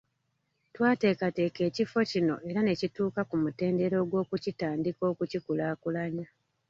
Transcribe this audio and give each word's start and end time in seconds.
Twateekateekera 0.73 1.67
ekifo 1.71 1.97
kino 2.11 2.35
era 2.49 2.59
ne 2.63 2.73
kituuka 2.81 3.21
ku 3.29 3.35
mutendera 3.43 3.95
ogwokutandika 4.03 5.03
okukikulaakulanya. 5.11 6.27